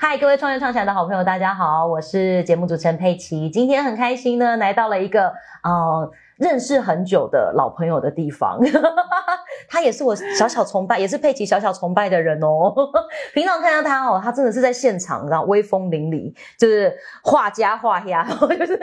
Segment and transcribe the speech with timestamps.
[0.00, 3.50] 嗨，各位创业创起来的好朋友，大家好，我是节目主持人佩奇。
[3.50, 5.32] 今天很开心呢，来到了一个
[5.64, 6.08] 呃
[6.38, 8.58] 认识很久的老朋友的地方。
[9.68, 12.74] 他也是我小小崇拜，也是佩奇小小崇拜的人哦。
[13.34, 18.78] 平常看到他哦，他真的是在现场，然后威风凛凛，就是画家画呀， 就是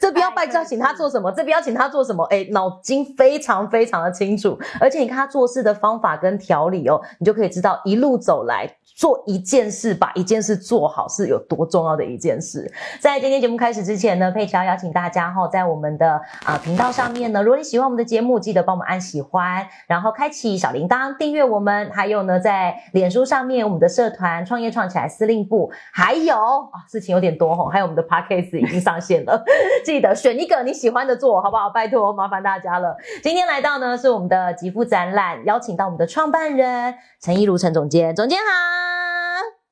[0.00, 8.76] 这边要拜要请他做什么，这边要请他做什么，哎，脑筋非常非常的清楚，而且你看他做事的方法跟条理哦，你就可以知道一路走来。
[8.96, 12.66] 做一件事，把一件事做好是有多重要的一件事。
[12.98, 21.90] 在今天节目开始之前呢，佩奇要邀请大家哈，在我们的啊频道上面呢，如果你喜欢我们的节目，记得帮我们按喜欢，然后开启小铃铛，订阅我们。
[21.92, 29.44] 还有呢，在脸书上面，我们的社团创业创起来司令部，还有啊事情有点多哈，还有我们的 podcast 已经上线了，
[29.84, 31.70] 记得选一个你喜欢的做好不好？
[31.70, 32.96] 拜托，麻烦大家了。
[33.22, 39.15] 今天来到呢是我们的极富展览，邀请到我们的创办人陈一如陈总监，总监好。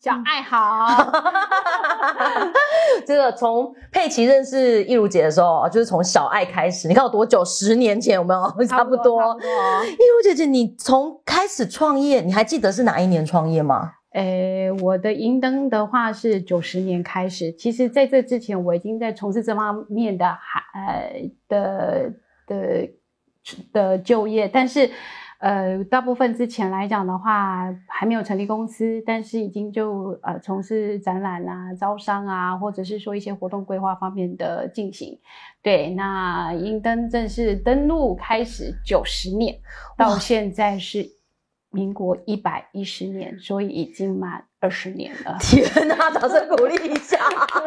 [0.05, 0.86] 小爱好，
[3.06, 6.86] 这个从佩奇认识易如姐的时候，就是从小爱开始。
[6.86, 7.42] 你看我多久？
[7.42, 8.52] 十年前有没有？
[8.69, 9.34] 差不多。
[9.41, 13.92] 易如姐姐，你从开始创业，你还记得是哪一年创业吗？
[14.12, 17.50] 诶，我的银灯的话是九十年开始。
[17.55, 22.12] 其实在这之前，我已经在从事这方面的还呃的
[22.46, 22.91] 的
[23.72, 24.91] 的就业，但是。
[25.44, 35.18] 呃，大部分之前来讲的话，还没有成立公司，但是已经就呃从事展览啊、招商啊，或者是说一些活动规划方面的进行。
[35.62, 39.54] 对，那英登正式登陆开始九十年，
[39.98, 41.06] 到现在是
[41.75, 44.44] 民国一百一十年，所以已经满。
[44.61, 46.11] 二十年了，天哪！
[46.11, 47.19] 掌声鼓励一下。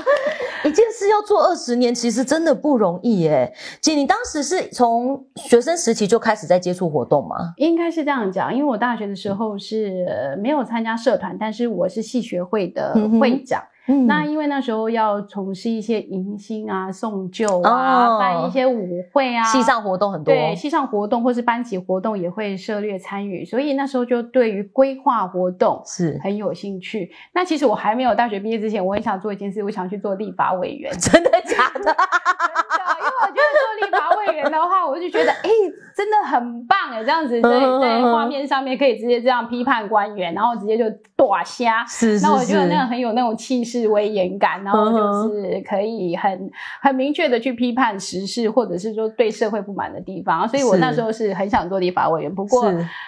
[0.65, 3.53] 一件事要做二十年，其实真的不容易耶。
[3.79, 7.53] 姐，你当时是从学生时期就开始在接触活动吗？
[7.57, 13.63] 应该是这样讲，因为我大学的时候是没有参加社团，但是我是系学会的会长。
[14.07, 20.33] 那因为那时候要从事一些迎新啊、送旧啊、办一些舞会啊，系上活动很多。
[20.33, 27.11] 对，系上活动或是班级活动也会涉略参与，所以那时候就对于规划活动是很有兴趣。
[27.33, 30.91] 那其实我还没有大学毕业之前，我很想做一件事，我想去做立法委员。
[30.99, 31.95] 真的假的？
[33.81, 35.49] 立法委员的话，我就觉得 哎，
[35.95, 37.49] 真的很棒哎，这样子在
[37.79, 40.83] 在画面上面可以直接这样批判官员，然后直接就
[41.15, 41.83] 剁瞎。
[41.87, 42.25] 是是是。
[42.25, 43.87] 那我觉得那个很有那种气势。
[43.87, 46.51] 威严感，然后就是可以很
[46.81, 50.45] 很明确的去批判时事，或者是说对社会不满的地方。
[50.45, 52.65] 所以我那时候是很想做立法委员，不过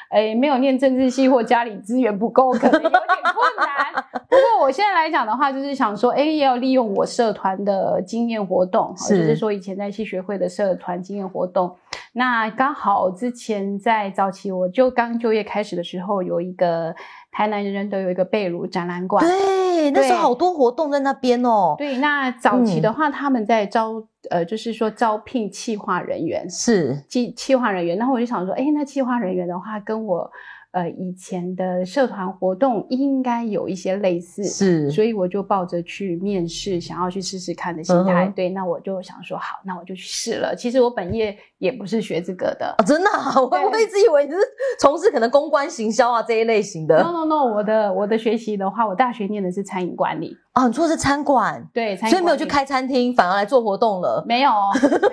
[0.09, 3.88] 哎，没有念政治系或家里资源不够，可能有点困难。
[4.29, 11.75] 不过我现在来讲的话，就是想说，哎，也要利用我社团的经验活动，就是说以前在戏学会的社团经验活动。
[12.13, 16.95] 那刚好之前在早期我就刚就业开始的时候，有一个。
[17.31, 21.75] 台南人人都有一个贝鲁展览馆，对，那时候好多活动在那边哦。
[21.77, 27.95] 对，那早期的话，他们在招，呃，就是说招聘企划人员，是企企划人员。
[27.97, 30.29] 然后我就想说，哎，那企划人员的话，跟我。
[30.71, 38.31] 呃，以前的社团活动应该有一些类似，是，所以我就抱着去面试，想要去试试看的心态。
[38.35, 40.55] 对，那我就想说，好，那我就去试了。
[40.55, 44.37] 其实我本业也不是学这个的，真的，我我一直以为你是
[44.79, 47.01] 从事可能公关行销啊这一类型的。
[47.01, 50.37] No No No，我的我的学习的话，我大学念的是餐饮管理。
[50.59, 54.21] 哦，你做的是餐馆，对，所以没有去开餐厅，反而来做活动了。
[54.27, 54.51] 没有，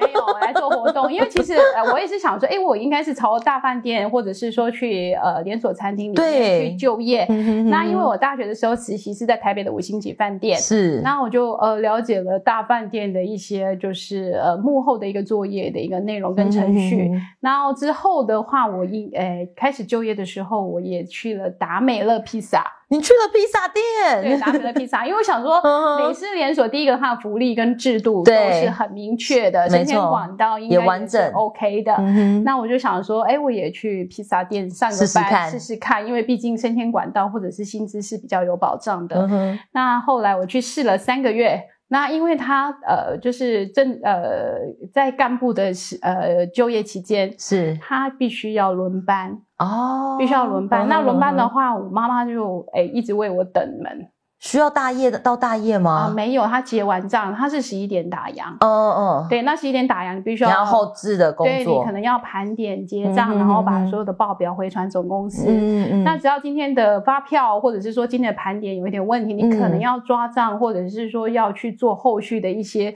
[0.01, 7.25] 没有来做活动，因为其实呃，我也是想说，哎，我应该是朝大饭店，或者是说去呃连锁餐厅里面去就业。
[7.71, 17.09] 那因为我大学的时候实习是在台北的五星级饭店，是，那我就呃了解了大饭店的一些就是呃幕后的一个作业的一个内容跟程序。
[17.39, 22.65] 然后之后的话，我一呃开始就业的时候，我也去了达美乐披萨。
[22.89, 25.61] 你去了披萨店，对，达美乐披萨，因为我想说，
[25.99, 31.33] 美式连锁第一个它的福利跟制度都是很明确的，生鲜管道应该完整。
[31.33, 31.97] OK 的。
[32.45, 39.29] 那我就想说，哎，我也去披萨店上个班试试看，因为毕竟生鲜管道或者是薪资是比较有保障的。
[39.73, 41.61] 那后来我去试了三个月。
[41.89, 44.57] 那因为他呃，就是正呃，
[44.93, 47.79] 在干部的是呃就业期间，是。
[47.81, 50.89] 他必须要轮班哦，必须要轮班。
[50.89, 54.11] 那轮班的话，我妈妈就哎一直为我等门。
[54.47, 56.07] 需要大夜的到大夜吗？
[56.07, 58.45] 啊，没有，他结完账，他是十一点打烊。
[58.61, 65.47] 嗯嗯，对，那十一点打烊，你必须要后置的工作，对你可能要盘点结账，然后把所有的报表回传总公司。
[65.49, 72.95] 嗯嗯，那只要今天的发票或者是说今天的盘点有一点问题，你可能要抓账，或者是说要去做后续的一些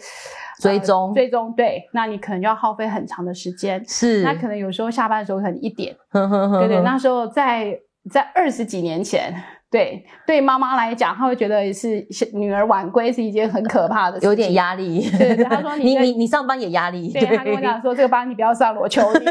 [0.61, 1.13] 追踪。
[1.13, 3.85] 追踪，对，那你可能要耗费很长的时间。
[3.89, 5.97] 是，那可能有时候下班的时候可能一点。
[6.13, 7.77] 对对，那时候在
[8.09, 9.35] 在二十几年前。
[9.71, 15.09] 对对，妈妈来讲，她会觉得是女儿晚归是一件很可怕的事情，有点压力。
[15.17, 17.13] 对对，她说 你你你上班也压力。
[17.13, 19.25] 对，她跟我讲说这个班你不要上了，我求你。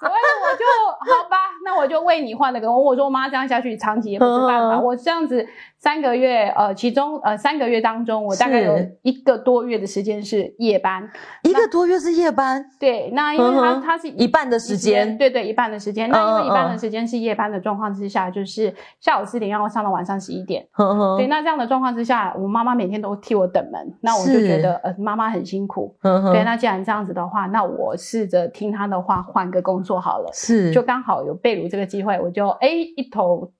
[0.00, 0.64] 所以我就
[1.14, 2.82] 好吧，那我就为你换了个工。
[2.82, 5.46] 我说妈这样下去长期也不是办法，我这样子。
[5.86, 11.08] 三个月，呃，其中呃三个月当中，我大概有一个多月的时间是夜班，
[11.44, 12.60] 一个多月是夜班。
[12.80, 16.10] 对，那因为他他是一半的时间，对对，一半的时间。
[16.10, 20.66] 那因为一半的时间是夜班的状况之下，就是下午四点要上到晚上十一点。
[21.18, 25.96] 对，那这样的状况之下，我妈妈每天都替我等门，那我就觉得呃妈妈很辛苦。
[26.02, 30.28] 对，那既然这样子的话，那我试着听她的话，换个工作好了。
[30.32, 33.52] 是，就刚好有贝鲁这个机会，我就哎一头。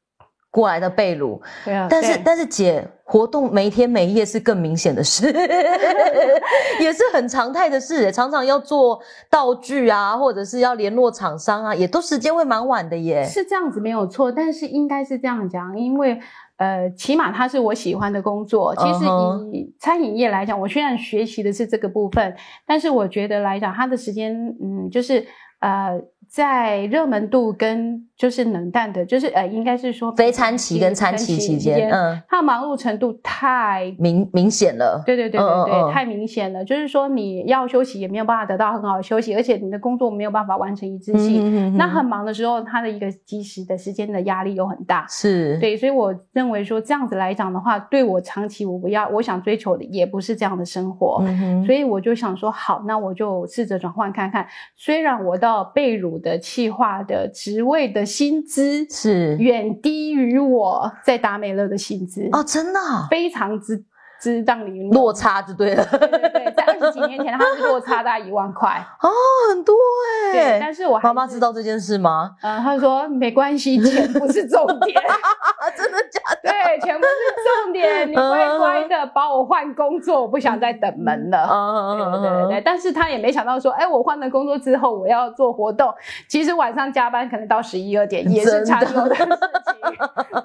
[0.56, 5.26] 过来的贝鲁，对啊，但是但是姐活动每天每夜是更明显的事，
[6.80, 8.98] 也是很常态的事，常常要做
[9.28, 13.22] 道具啊，或者是要联络厂商啊，也都时间会蛮晚的耶。
[13.24, 16.18] 是这样子没有错，但是应该是这样讲，因为
[16.56, 18.74] 呃，起码它是我喜欢的工作。
[18.76, 19.04] 其实
[19.52, 22.34] 以餐饮业来讲，我虽然学习的是这个部分，
[22.66, 25.26] 但是我觉得来讲，它的时间，嗯，就是
[25.60, 26.00] 呃。
[26.28, 35.02] 在热门度跟就是冷淡的，就是呃，应该是说非餐期跟餐期期间，嗯，它忙碌程度太明明显了。
[35.06, 36.64] 对对对对对，太明显了。
[36.64, 41.76] 就是说你要休息也没有办法得到很好的休息，而且你的工作没有办法完成一致性。
[41.76, 45.06] 那很忙的时候，他的一个及时的时间的压力又很大。
[45.08, 51.22] 是对，所以我认为说这样子来讲的话，对我长期我不要我想追求的也不是这样的生活。
[51.64, 54.46] 所以我就想说，好，那我就试着转换看看。
[54.74, 56.16] 虽然我到贝鲁。
[56.16, 62.80] 的企划的职位的薪资是远低于我在达美乐的薪资哦，真的
[63.10, 63.84] 非常之。
[64.26, 68.70] 是让你落差就对了，对对对，在二十几年前，它是落差大概一万块
[69.02, 69.10] 哦，
[69.50, 70.32] 很多哎。
[70.32, 72.32] 对，但是我妈妈知道这件事吗？
[72.42, 75.00] 嗯，她说没关系，钱不是重点，
[75.76, 76.50] 真的假的？
[76.50, 81.48] 对，钱不是重点，你乖乖的把我换工作，我不想再等门了。
[81.50, 85.92] 嗯对对对对，但是他也没想到说，哎，我换了工作之后，我要做活动，
[86.28, 89.36] 其实晚上加班可能到十一二点，也是常有的事情。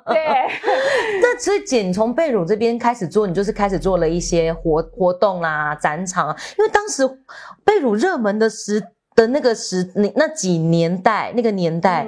[0.05, 0.47] 对，
[1.21, 3.51] 那所以姐，你从贝鲁这边开始做，你就是。
[3.51, 6.27] 开只做了一些活活动啊，展场，
[6.59, 7.01] 因为当时
[7.63, 8.83] 被辱热门的时
[9.15, 12.07] 的那个时那那几年代那个年代。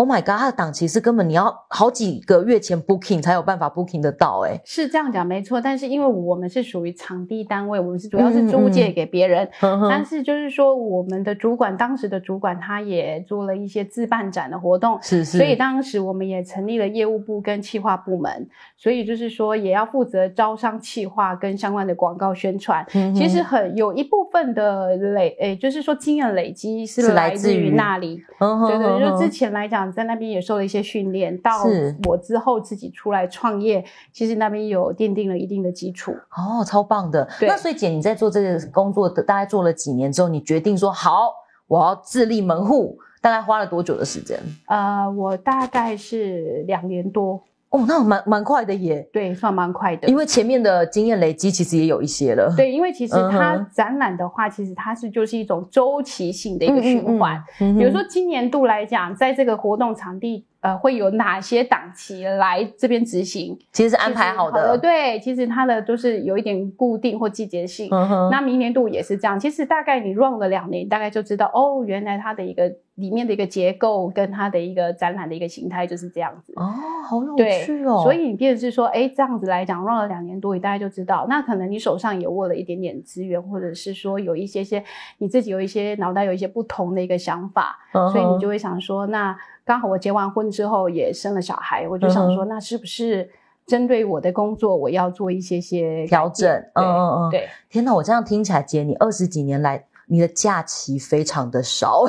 [0.00, 5.60] Oh my god，它的档期是根本你要好几个月前 booking 才有办法 booking 得到，哎，是这样讲没错。
[5.60, 18.48] 但是因为我们是属于场地单位，我们是主要是租借给别人，但是就是说我们的主管当时的主管他也做了一些自办展的活动，是是，所以当时我们也成立了业务部跟企划部门，
[18.78, 22.82] 所以就是说也要负责招商企划跟相关的广告宣传。
[23.14, 29.89] 其实很有一部分的累，诶，就是说经验累积是来自于那里，对对，就之前来讲。
[29.92, 31.64] 在那边也受了一些训练，到
[32.08, 36.12] 我之后自己出来创业，其实那边有奠定了一定的基础。
[36.36, 37.28] 哦，超棒的。
[37.40, 41.32] 那所以姐，你在做这个工作的大概做了几年之后，你决定说好，
[41.66, 44.38] 我要自立门户，大概花了多久的时间？
[44.66, 47.42] 呃，我大概是两年多。
[47.70, 50.08] 哦，那蛮蛮快的耶，对，算蛮快的。
[50.08, 52.52] 因为前面的经验累积其实也有一些了。
[52.56, 57.42] 对，因为其实它展览的话，其实它是就是一种周期性的一个循环。
[57.58, 60.44] 比如说今年度来讲，在这个活动场地。
[60.60, 63.58] 呃，会有哪些档期来这边执行？
[63.72, 64.76] 其实是安排好的。
[64.76, 67.88] 对，其实它的都是有一点固定或季节性。
[68.30, 69.40] 那明年度也是这样。
[69.40, 76.52] 其实大概你 run 了两年，大概就知道哦，原来它的一个里面的一个结构跟它的一个展览的一个形态就是这样子。
[76.56, 76.74] 哦，
[77.08, 78.02] 好有趣哦。
[78.02, 81.24] 所以你变成是说，哎，这样子来讲，run 了两年多，你大概就知道。
[81.26, 84.84] 那可能你手上也握了一点点资源，或者是说有一些些
[85.16, 89.34] 你自己有一些脑袋有一些不同的一个想法，所以你就会想说，那。
[89.70, 93.30] 刚好我结完婚之后也生了小孩，我就想说，那是不是
[93.68, 96.50] 针对我的工作，我要做一些些调整？
[96.74, 97.48] 嗯嗯嗯，对。
[97.68, 102.04] 天哪，我这样听起来，姐，你二十几年来，你的假期非常的少。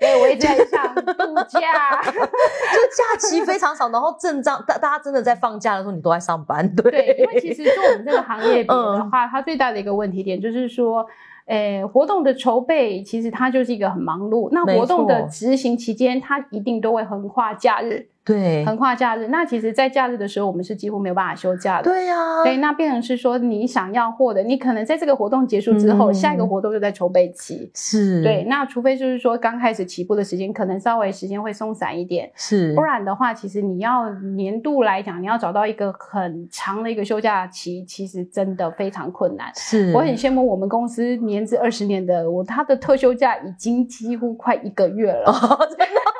[0.00, 1.12] 对， 我一直在想度
[1.46, 6.66] 假， 就假期非常少，然后正常大大家真的在放假的时候，你都在上班。
[6.74, 11.06] 对，因为其实做我们这个行业比的话，它最大的一个问题点就是说。
[11.48, 14.48] 诶，活动的筹备其实它就是一个很忙碌。
[14.52, 18.06] 那活动的执行期间，它一定都会横跨假日。
[18.28, 21.84] 对，横跨假日，那其实，在假日的时候，我们是几乎没有办法休假的。
[21.84, 27.70] 对呀，对，那变成是说，你想要获得，你可能在这个活动结束之后，下一个活动就在筹备期。
[27.74, 32.30] 是，对，那除非就是说，刚开始起步的时间，可能稍微时间会松散一点。
[32.34, 39.50] 是，不然的话，其实你要年度来讲，你要找到一个很长的一个休假期，其实真的非常困难。
[39.54, 45.32] 是，我很羡慕我们公司年资二十年的我，他的特休假已经几乎快一个月了。
[45.32, 46.17] 所以他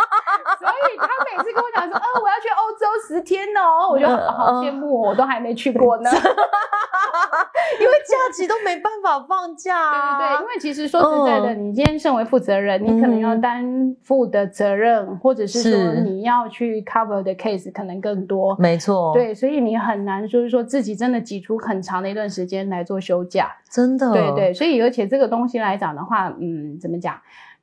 [1.89, 2.87] 每次跟我要去欧洲。
[3.09, 6.11] 十天哦，我觉得嗯好好羡慕哦，我都还没去过呢。
[7.81, 10.19] 因为假期都没办法放假。
[10.19, 13.65] 对对，因为其实说实在的，你今天身为负责人，你可能要担
[14.03, 18.55] 负的责任，或者是说你要去 cover 的 case 可能更多。
[18.59, 23.51] 没错，，对，所以你很难就是说自己真的挤出很长的一段时间来做休假。
[23.71, 27.19] 真的，对对，所以而且这个东西来讲的话，嗯，怎么讲？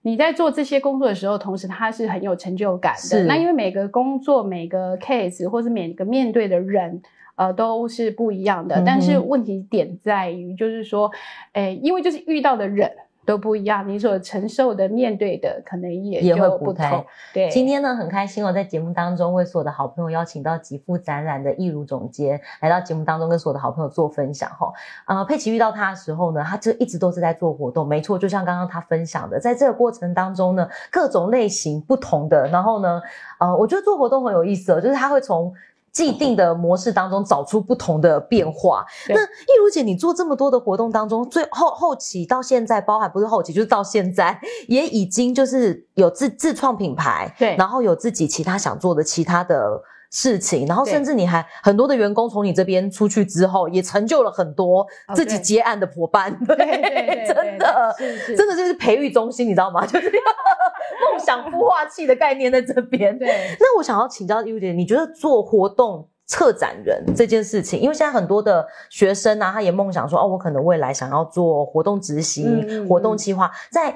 [0.06, 3.00] 你在做这些工作的时候，同时他是很有成就感的。
[3.26, 7.02] 那因为每个工作、每个 case 或是每个面对的人，
[7.34, 8.80] 呃，都是不一样的。
[8.86, 11.12] 但是问题点在于，就是说，
[11.54, 12.92] 诶，因为就是遇到的人
[13.26, 17.06] 都不一样，你所承受的、面对的可能也也会不同。
[17.34, 24.72] 对，今天呢，很开心哦，在节目当中为所有的好朋友邀请到极富展览的易如总监来到节目当中，跟所有的好朋友做分享哈。
[25.08, 33.02] 呃，佩奇遇到他的时候呢，他就一直都是在做活动，没错，就像刚刚他分享的，在这个过程当中呢，各种类型不同的，然后呢，
[33.40, 35.54] 呃，我觉得做活动很有意思哦，就是他会从。
[35.96, 38.86] 既定的模式当中找出不同的变化。
[39.08, 44.38] 那易如姐，你做这么多的活动当中，最后后期到现在，包含不是后期，就是到现在，
[44.68, 49.82] 也已经就是有自自创品牌，对然后有自己其他想做的其他的
[50.12, 57.96] 事情，然后甚至你还很多的员工从你这边出去之后，也成就了很多哦自己对接案的伙伴，对真的。
[58.36, 59.86] 真的就是培育中心，你知道吗？
[59.88, 63.18] 就是梦想孵化器的概念在这边。
[63.18, 63.56] 对。
[63.60, 73.96] 那我想要请教优姐，你觉得做活动策展人这件事情，因为现在很多的学生啊，他也梦想说，哦，我可能未来想要做活动执行、活动计划，在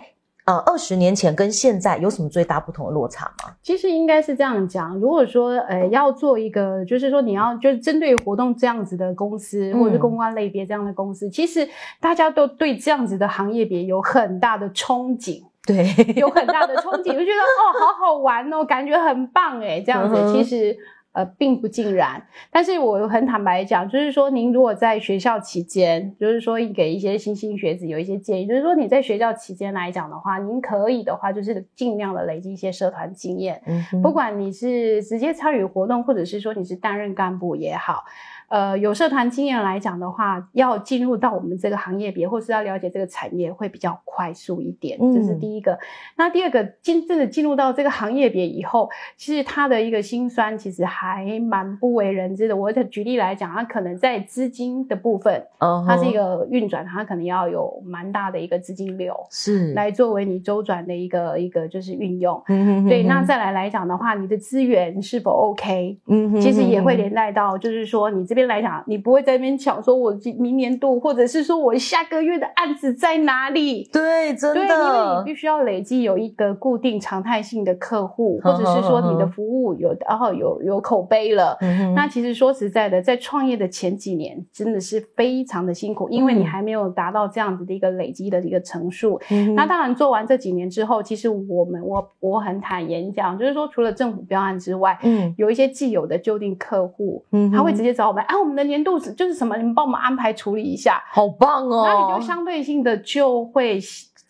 [0.50, 3.53] 呃二十年前跟现在有什么最大不同的落差吗？
[3.62, 20.75] 其实应该是这样讲，如果说呃要做一个，就是说你要就是针对活动这样子的公司，嗯或者是公关类别这样的公司，其实大家都对这样子的行业别有很大的憧憬， 对，有很大的憧憬，就觉得哦好好玩哦，感觉很棒哎，这样子、嗯其实。
[21.12, 38.06] 呃，并不尽然，但是我很坦白讲，就是说，您如果在学校期间，就是说给一些新兴学子有一些建议，就是说你在学校期间来讲的话，您可以的话，就是尽量的累积一些社团经验，嗯不管你是直接参与活动，或者是说你是担任干部也好，
[38.50, 44.98] 呃，有社团经验来讲的话，要进入到我们这个行业别，或是要了解这个产业，会比较快速一点。
[45.01, 45.77] 嗯这是第一个。
[46.18, 52.56] 那第二个，真正的进入到这个行业别以后，其实他的一个辛酸，其实还蛮不为人知的。
[52.56, 59.15] 我的举例来讲，他可能在资金的部分，嗯哼它是一个运转，它可能要有蛮大的一个资金流。
[59.29, 65.98] 是来作为你周转的一个一个就是运用，嗯哼哼对，那再来来讲的话，你的资源是否 OK？
[66.08, 73.89] 嗯哼其实也会连带到，就是说你这边来讲，你不会在那边抢说我今明年度，或者是说我下个月的案子在哪里？
[73.91, 81.58] 对，真对，因为你必须要累积有一个固定常态性的客户，或者是说你的服务有，然后有有口碑了。
[81.62, 89.19] 嗯那其实说实在的，在创业的前几年，真的是非常的辛苦，因为你嗯还没有达到这样子的一个累积的一个层数。
[89.29, 103.80] 嗯那当然，做完这几年之后，其实我们我我很坦言讲，就是说，除了政府标案之外，嗯有一些既有的旧定客户，嗯他会直接找我们，啊，我们的年度是就是什么，你们帮我们安排处理一下，好棒哦，那你就相对性的就会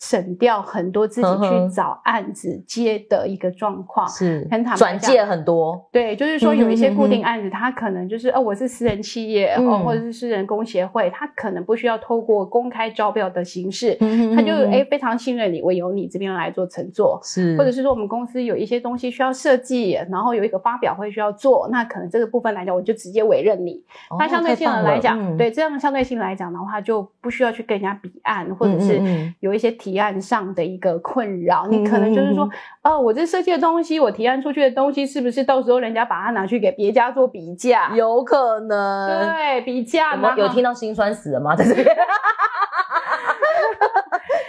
[0.00, 4.08] 省掉很多自己去找案子接的一个状况。
[4.08, 9.66] 是很坦白转介很多，对，就是说有一些固定案子，它可能就是哦，我是私人企业、嗯。
[9.68, 17.20] 哦，或者是私人工协会，他可能不需要透过公开招标的形式，嗯他就哎非常信任你，我由你这边来做承做。
[17.22, 17.56] 是。
[17.56, 23.82] 或者是说我们公司有一些东西需要设计，然后有一个发表会需要做，那可能这个部分来讲，我就直接委任你。
[24.08, 31.66] 哦那相对性的来讲，对这样相对性来讲的话，就不需要去跟人家比案，或者嗯是有一些提案上的一个困扰。
[31.66, 32.44] 嗯你可能就是说
[32.82, 37.92] 嗯，哦，我这设计的东西，我提案出去的东西，是不是到时候人家把它拿去给别家做比价？
[37.94, 39.28] 有可能。
[39.36, 41.54] 对，比价有嘛，有有听到心酸死了吗？
[41.56, 41.86] 在这边，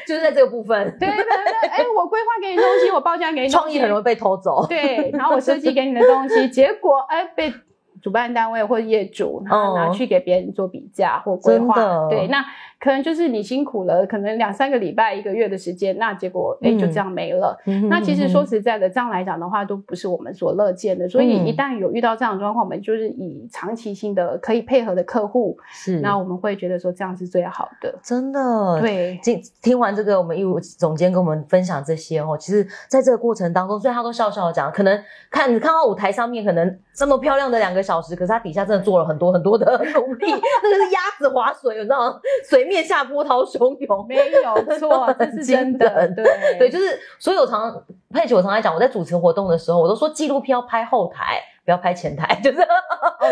[0.08, 4.66] 就是在这个部分，对对对，哎，我规划给你东西，我报价给你创意很容易被偷走。
[4.68, 7.54] 对，然后我设计给你的东西，结果哎被
[8.02, 12.44] 主办单位或业主然后拿哦去给别人做比价或规划，真的对，那
[12.82, 17.56] 可能就是你辛苦了，可能两三个礼拜、一个月的时间，那结果哎嗯就这样没了。
[17.68, 21.08] 嗯那其实说实在的，这样来讲的话，都不是我们所乐见的。
[21.08, 27.94] 所以嗯一旦有遇到这样的状况，我们就是以长期性的可以配合的客户，是那我们会觉得说这样是最好的。
[28.02, 28.82] 真的。
[28.82, 42.20] 对，听听完这个，我们义务总监跟我们分享这些哦，其实在这个过程当中，虽然他都笑笑的讲，可能看你看到舞台上面可能这么漂亮的两个小时，可是他底下真的做了很多很多的努力， 那个是鸭子划水，你知道吗？
[42.50, 45.88] 水面下波涛汹涌，没有错，这是真的。
[46.16, 46.24] 对
[46.58, 52.58] 对，就是所以我常佩奇，我常来讲，我在主持活动的时候，我都说纪录片要拍后台，不要拍前台， 就是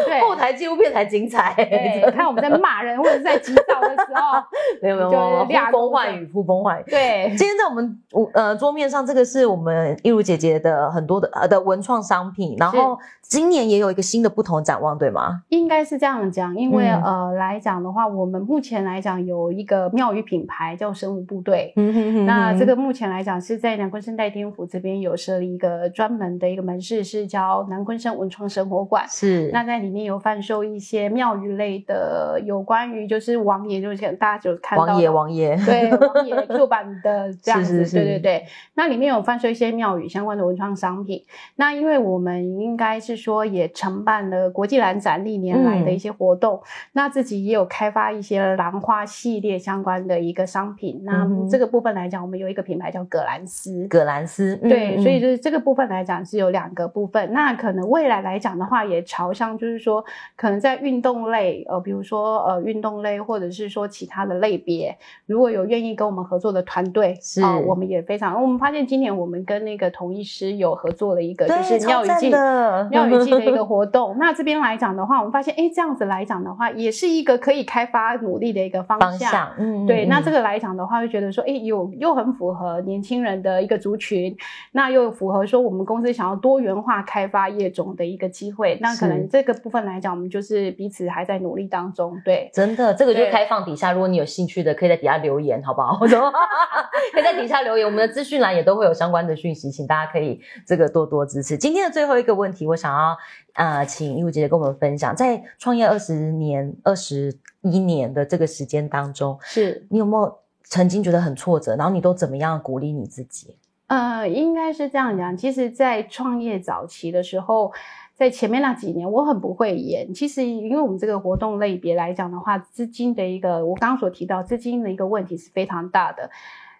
[0.05, 1.53] 对后台纪录片才精彩。
[1.55, 4.41] 对，看我们在骂人或者在急躁的时候，
[4.81, 6.83] 没有没有，就是呼风唤雨，呼风唤雨。
[6.87, 7.99] 对，今天在我们
[8.33, 15.41] 呃桌面上，这个是我们一如姐姐的很多的呃的文创商品，然后今年也有一个新的不同的展望，对吗？
[15.49, 21.73] 应该是这样讲，因为、嗯呃来讲的话，我们目前来讲有一个庙宇品牌叫神武部队。
[21.75, 29.05] 嗯哼哼那这个目前来讲是在南昆生代天府这边有设立一个专门的一个门市，是叫南昆生文创生活馆。
[29.07, 38.45] 是那在里面有贩售一些庙宇类的，有关于就是王爷，就是大家就看到王爷王爷，对 王爷 Q 版的这样子，是是是对对对。
[38.75, 41.23] 那里面有贩售一些庙宇相关的文创商品。
[41.55, 46.61] 那因为我们应该是说也承办了国际蓝展历年来的一些活动，
[46.93, 51.01] 那自己也有开发一些兰花系列相关的一个商品。
[51.03, 53.87] 那这个部分来讲，我们有一个品牌叫葛兰斯。
[53.87, 57.31] 葛兰斯，嗯对，嗯所以就是这个部分来讲是有两个部分。
[57.31, 60.03] 那可能未来来讲的话，也朝向就是说，
[60.35, 64.97] 可能在运动类，呃，比如说呃运动类，或者是说其他的类别，
[65.27, 68.41] 如果有愿意跟我们合作的团队，是啊我们也非常。
[68.41, 72.29] 我们发现今年我们跟那个同医师有合作了一个，就是庙宇超赞季。
[72.31, 84.35] 的庙宇季的一个 活动，那这边来讲的话，我们发现，哎，这样子来讲的话，也是一个可以开发努力的一个方方向，嗯，对，那这个个来讲的话，会觉得说，哎，有又很符合年轻人的一个族群，
[84.71, 88.79] 那又符合说我们公司想要多元化开发业种的一个机会。
[88.81, 92.19] 那可能这个部分来讲，我们就是彼此还在努力当中。
[92.23, 95.99] 对，真的，这个就对开放底下，如果你有兴趣的，可以在底下留言，好不好？
[97.13, 101.57] 可以在底下留言，我们的资讯栏也都会有相关的讯息，请大家可以这个多多支持。
[101.57, 103.17] 今天的最后一个问题，我想要
[103.53, 113.57] 呃，请一如姐姐跟我们分享，在创业二十年、二十一年的这个时间当中，是，你有没有曾经觉得很挫折，然后你都怎么样鼓励你自己？
[113.89, 115.35] 呃，应该是这样讲。
[115.35, 117.73] 其实，在创业早期的时候，
[118.13, 120.13] 在前面那几年，我很不会演。
[120.13, 126.29] 其实，因为我们这个活动类别来讲的话，资金的一个，我刚刚所提到资金的一个问题是非常大的。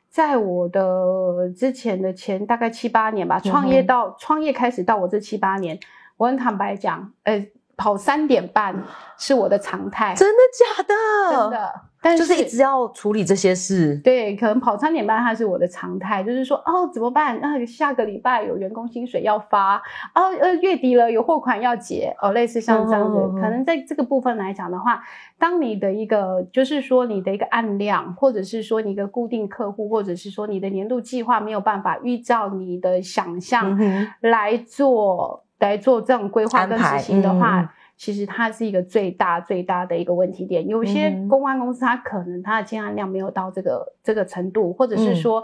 [0.08, 5.80] 在我的之前的前大概七八年吧，创业到、创业开始到我这七八年，
[6.18, 7.44] 我很坦白讲，呃，
[7.80, 8.76] 跑三点半
[9.18, 10.94] 是我的常态，真的假的？
[11.32, 11.82] 真，的。
[12.02, 14.00] 但就是一直要处理这些事。
[14.02, 17.38] 对，可能跑三点半它是我的常态，就是说哦怎么办？
[17.42, 19.76] 那下个礼拜有员工薪水要发，
[20.16, 25.04] 哦呃月底了有货款要结，哦类似像这样子，可能在这个部分来讲的话，
[25.38, 33.78] 当你的一个就是说你的一个案量，或者是说你一个固定客户，或者是说你的年度计划没有办法依照你的想象
[34.22, 40.68] 来做来做这种规划跟执行的话，其实它是一个最大最大的一个问题点。
[40.68, 45.44] 有些公关公司它可能它的建案量没有到这个这个程度，或者嗯是说，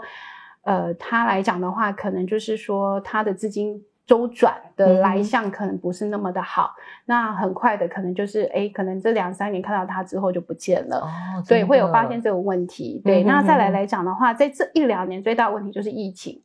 [0.62, 3.82] 呃，它来讲的话，可能就是说它的资金。
[4.06, 6.76] 周转的来向可能不是那么的好，
[7.06, 13.02] 那很快的可能就是哎，可能这两三年看到它之后就不见了，哦，对，会有的发现这个问题。
[13.04, 16.40] 对，嗯哼那再来来讲的话，在这一两年最大的问题就是疫情。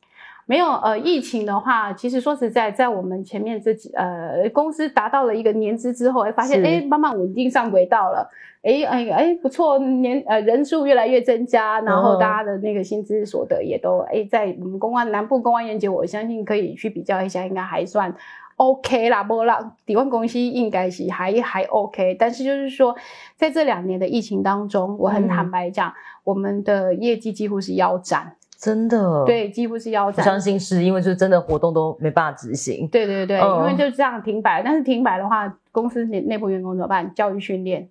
[0.52, 6.66] 没有呃，疫情的话，其实说实在，在我们前面这几呃公司达到了一个年资之后，哎，发现是。
[6.66, 12.20] 哎慢慢稳定上轨道了，哎哎哎不错，年呃人数越来越增加，然后嗯。
[12.20, 18.14] 大家的那个薪资所得也都哎在我们公安南部公安研究，我相信可以去比较一下，应该还算
[18.56, 22.94] OK 啦，不啦，底湾公司应该是还还 OK，但是就是说，
[23.36, 25.28] 在这两年的疫情当中，我很嗯。
[25.28, 30.40] 坦白讲，我们的业绩几乎是腰斩，真的，，对，几乎是腰斩我相。
[30.40, 32.86] 信是因为就是真的活动都没办法执行。
[32.86, 37.12] 对对对，嗯因为就这样停摆，但是停摆的话，公司内内部员工怎么办？
[37.12, 37.88] 教育训练，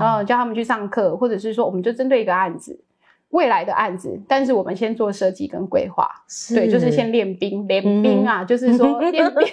[0.00, 2.80] 然哦后叫他们去上课，或者是说，我们就针对一个案子，
[3.34, 6.08] 未来的案子，但是我们先做设计跟规划，
[6.54, 9.44] 对，就是先练兵，练兵啊，就是说 练兵，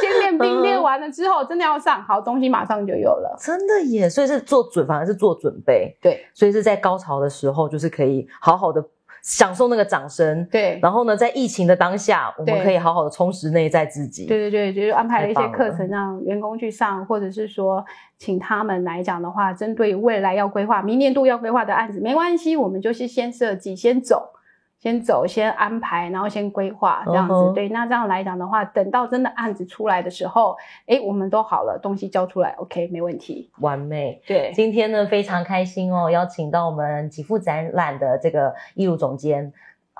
[0.00, 3.34] 先练兵，练完了之后真的要上，好东西马上就有了。
[3.40, 6.22] 真的耶，所以是做准，反而是做准备，对。
[6.34, 8.84] 所以是在高潮的时候，就是可以好好的
[9.22, 10.44] 享受那个掌声。
[10.50, 14.26] 对然后呢，在疫情的当下，我们可以好好的充实内在自己。
[14.26, 17.84] 对对对，就是安排了一些课程让员工去上，或者是说
[18.18, 24.28] 请他们来讲的话，针对未来要规划、明年度要规划的案子，没关系，我们就是先设计、先走。
[24.82, 27.52] 先走，先安排，然后先规划这样子。
[27.54, 33.48] 对，那这样来讲的话，等到真的案子出来的时候，哎，我们都好了，东西交出来，OK，没问题。
[33.60, 34.20] 完美。
[34.26, 39.52] 对，今天呢，非常开心哦，邀请到我们极富展览的这个艺术总监。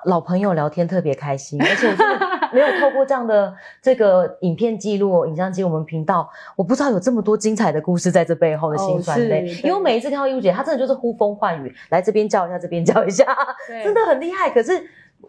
[0.05, 9.49] 老朋友聊天特别开心，而且我真的没有透过这样的这个影片记录、影像记录我们频道，我不知道有这么多精彩的故事在这背后的辛酸泪。
[9.49, 13.25] 哦因为我每一次看到艺如姐，她真的就是呼风唤雨，来这边叫一下，这边叫一下，
[13.83, 14.49] 真的很厉害。
[14.49, 14.83] 可是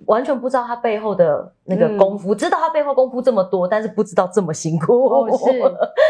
[0.07, 5.07] 完全不知道他背后的那个功夫，知道他背后功夫这么多，但是不知道这么辛苦。
[5.07, 5.61] 哦，是，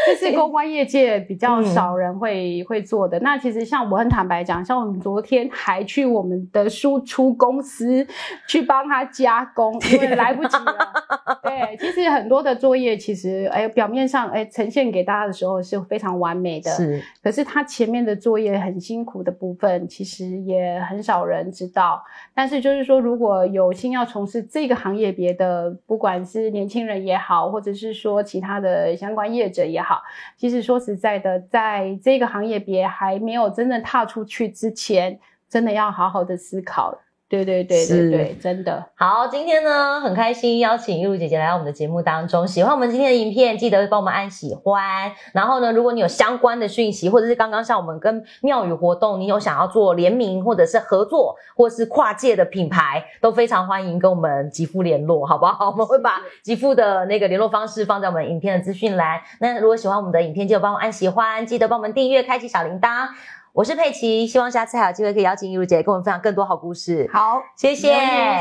[0.07, 3.19] 这是 公关业界比较少人会会做的。
[3.21, 8.07] 那其实像我很坦白讲，像我们昨天还去我们的输出公司
[8.49, 10.77] 去帮他加工， 因为来不及了。
[11.43, 17.03] 对，其实很多的作业，其实哎，表面上哎呈现给大家的时候是非常完美的，是。
[17.23, 22.03] 可是他前面的作业很辛苦的部分，其实也很少人知道。
[22.35, 30.03] 但是就是说，如果有新要从事这个行业别的，不管是年轻人也好，或者是说其他的相关业者也好，
[30.37, 36.99] 其实说实在的，在这个行业别还没有真正踏出去之前，真的要好好的思考。
[37.43, 39.27] 对对对对对，真的好。
[39.27, 42.47] 今天呢，很开心邀请玉露姐姐来到我们的节目当中。
[42.47, 45.11] 喜欢我们今天的影片，记得帮我们按喜欢。
[45.33, 55.71] 然后呢，如果你有相关的讯息，或者是刚刚像我们跟妙宇活动，你有想要做联名或者是合作，或是跨界的品牌，都非常欢迎跟我们吉富联络，好不好？
[55.71, 59.21] 我们会把 吉富的那个联络方式放在我们影片的资讯栏。
[59.41, 63.09] 那如果喜欢我们的影片，记得帮我按喜欢，记得帮我们订阅，开启小铃铛。
[63.55, 67.09] 我是佩奇，希望下次还有机会可以邀请一如姐跟我们分享更多好故事。
[67.13, 67.95] 好，谢谢，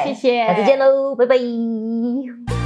[0.06, 2.63] 谢谢，下次见喽，拜拜。